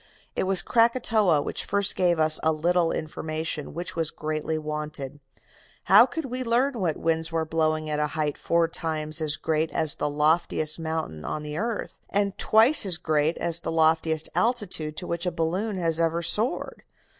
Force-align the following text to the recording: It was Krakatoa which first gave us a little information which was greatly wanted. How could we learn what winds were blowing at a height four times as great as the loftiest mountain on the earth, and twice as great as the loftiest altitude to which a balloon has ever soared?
It 0.35 0.45
was 0.45 0.63
Krakatoa 0.63 1.43
which 1.43 1.63
first 1.63 1.95
gave 1.95 2.19
us 2.19 2.39
a 2.41 2.51
little 2.51 2.91
information 2.91 3.75
which 3.75 3.95
was 3.95 4.09
greatly 4.09 4.57
wanted. 4.57 5.19
How 5.83 6.07
could 6.07 6.25
we 6.25 6.43
learn 6.43 6.73
what 6.79 6.97
winds 6.97 7.31
were 7.31 7.45
blowing 7.45 7.87
at 7.87 7.99
a 7.99 8.07
height 8.17 8.35
four 8.35 8.67
times 8.67 9.21
as 9.21 9.37
great 9.37 9.69
as 9.69 9.97
the 9.97 10.09
loftiest 10.09 10.79
mountain 10.79 11.23
on 11.23 11.43
the 11.43 11.55
earth, 11.59 11.99
and 12.09 12.35
twice 12.39 12.83
as 12.83 12.97
great 12.97 13.37
as 13.37 13.59
the 13.59 13.71
loftiest 13.71 14.27
altitude 14.33 14.97
to 14.97 15.05
which 15.05 15.27
a 15.27 15.31
balloon 15.31 15.77
has 15.77 15.99
ever 15.99 16.23
soared? 16.23 16.81